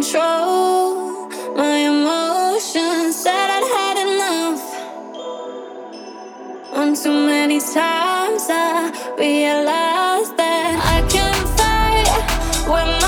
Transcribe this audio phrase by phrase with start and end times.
[0.00, 3.16] Control my emotions.
[3.22, 4.62] Said I'd had enough.
[6.72, 12.99] On too many times I realized that I can't fight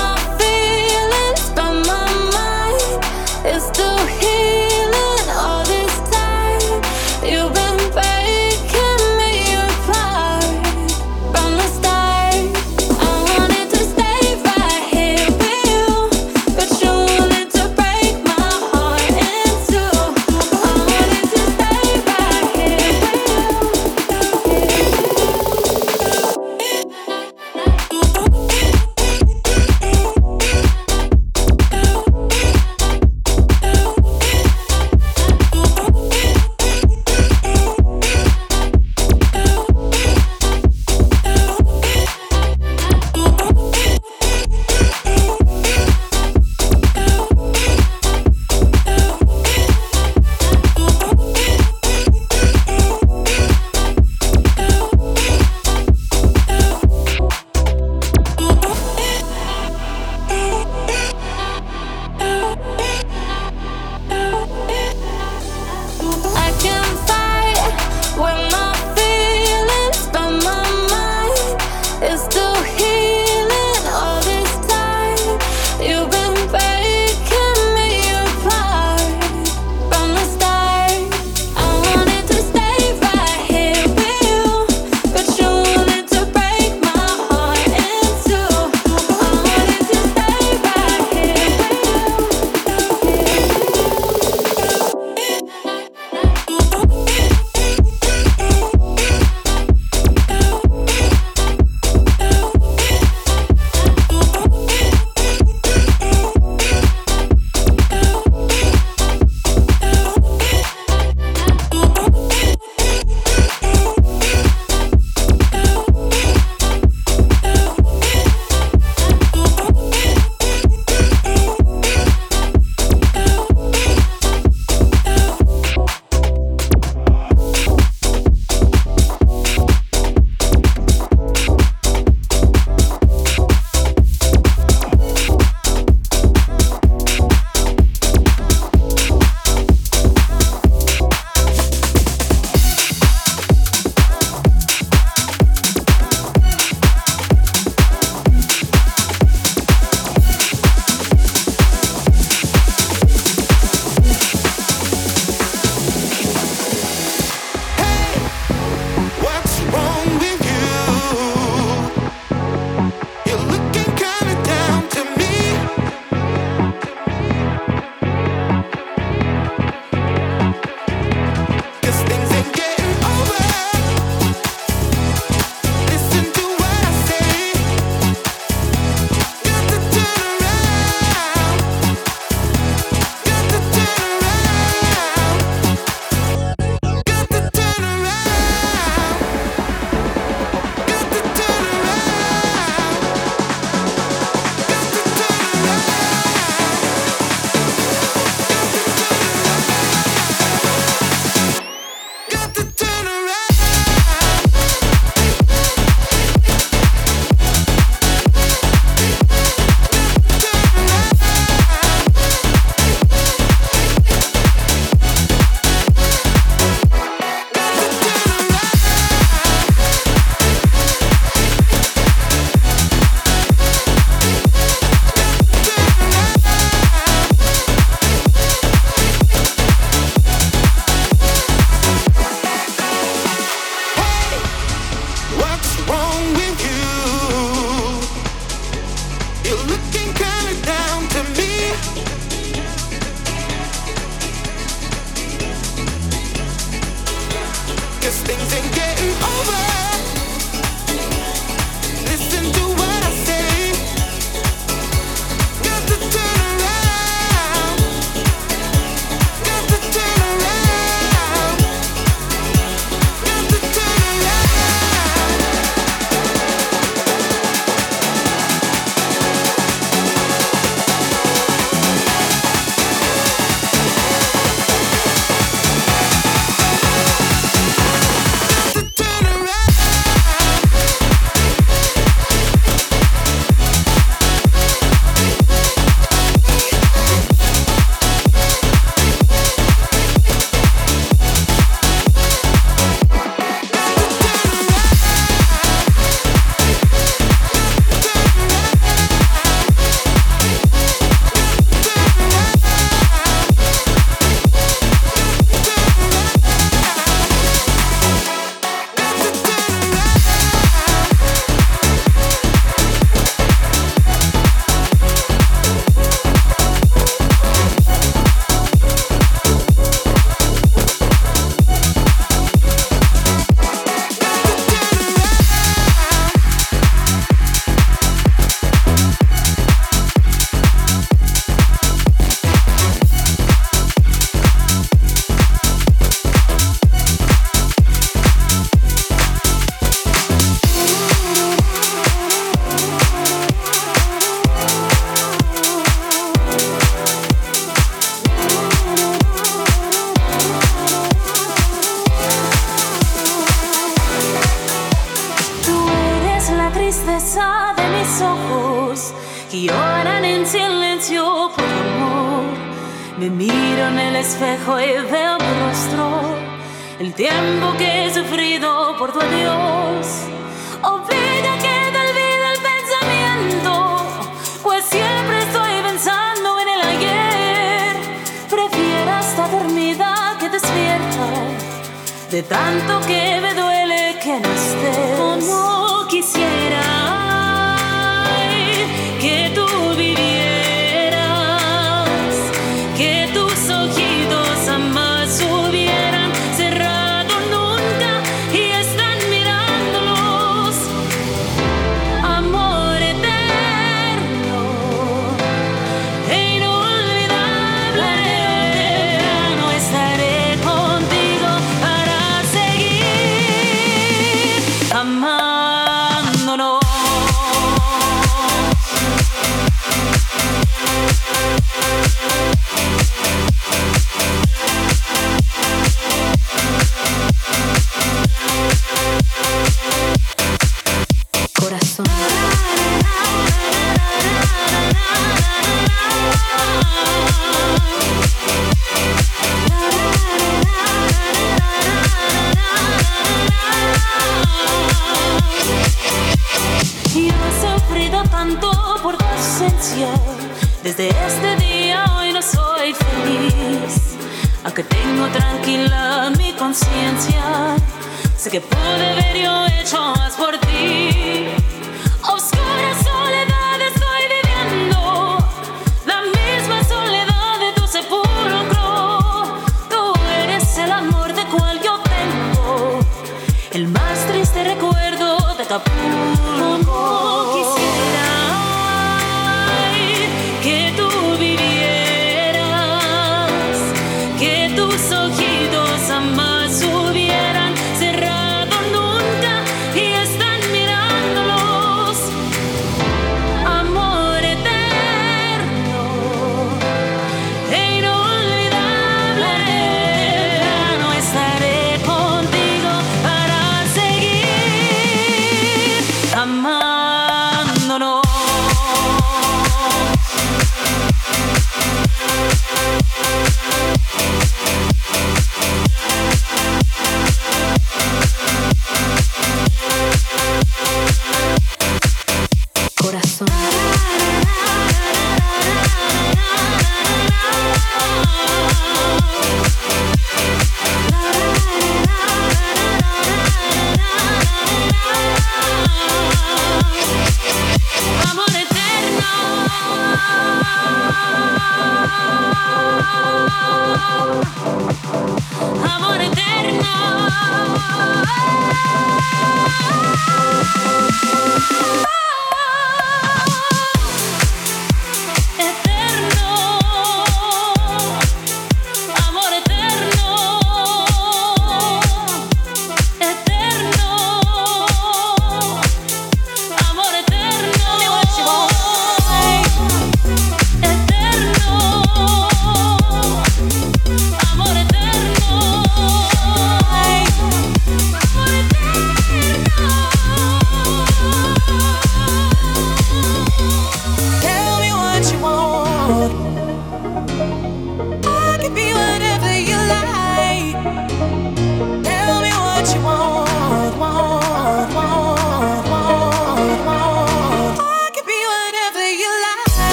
[415.05, 415.52] mama.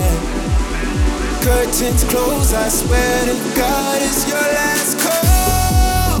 [0.00, 1.42] Back.
[1.42, 6.20] Curtains close, I swear to God, it's your last call.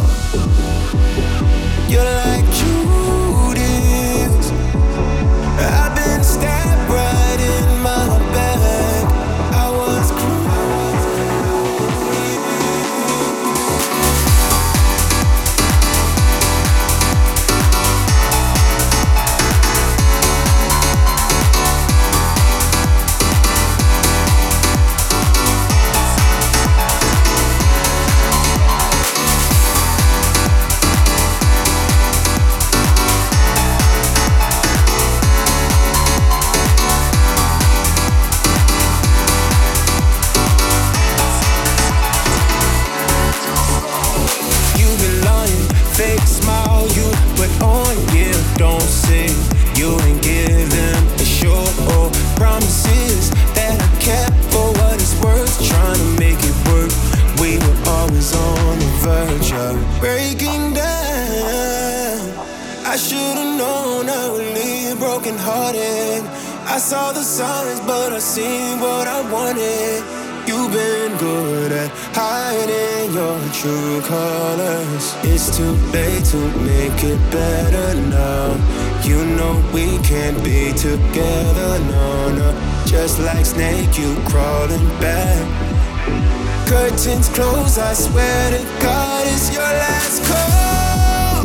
[1.90, 2.33] You're like
[73.64, 75.16] true colors.
[75.22, 78.52] It's too late to make it better now.
[79.02, 82.48] You know we can't be together, no, no.
[82.84, 85.44] Just like snake, you crawling back.
[86.68, 91.44] Curtains close, I swear to God, it's your last call.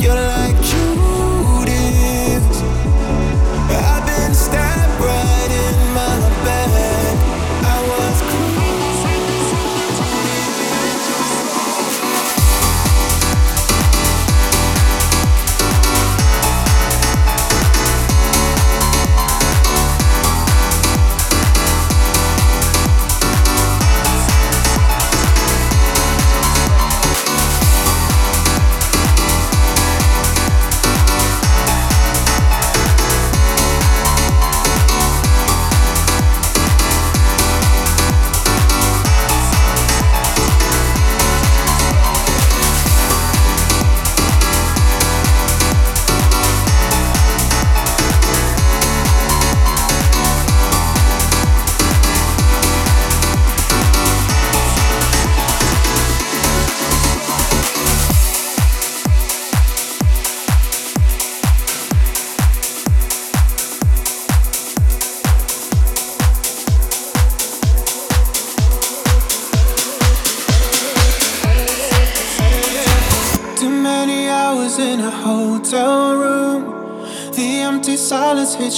[0.00, 0.39] You're like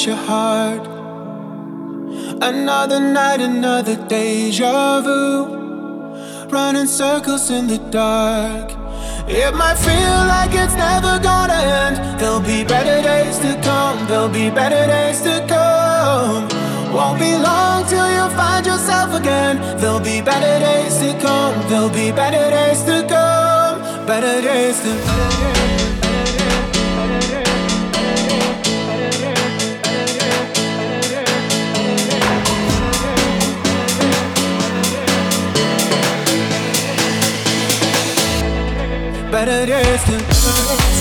[0.06, 0.86] your heart.
[2.42, 6.48] Another night, another deja vu.
[6.48, 8.72] Running circles in the dark.
[9.28, 12.20] It might feel like it's never gonna end.
[12.20, 14.06] There'll be better days to come.
[14.08, 16.48] There'll be better days to come.
[16.92, 19.56] Won't be long till you find yourself again.
[19.78, 21.54] There'll be better days to come.
[21.68, 24.06] There'll be better days to come.
[24.06, 25.61] Better days to
[39.44, 40.91] Better days to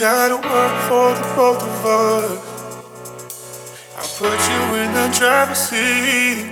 [0.00, 2.40] gotta work for the both of us.
[3.98, 6.48] I'll put you in the driver's seat.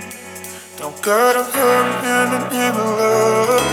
[0.77, 3.65] Don't gotta hurry in the name of love.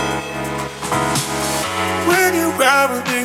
[2.09, 3.21] When you ride with me,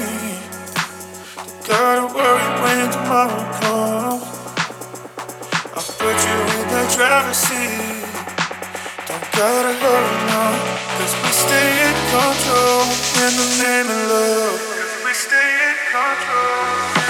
[1.40, 4.28] don't gotta worry when tomorrow comes.
[5.72, 8.04] I'll put you in the driver's seat.
[9.08, 10.52] Don't gotta hurry now,
[11.00, 12.84] cause we stay in control
[13.24, 14.60] in the name of love.
[14.68, 15.61] Cause we stay
[15.92, 17.01] control.